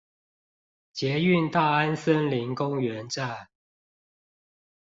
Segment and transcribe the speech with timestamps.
[0.93, 3.49] 捷運大安森林公園站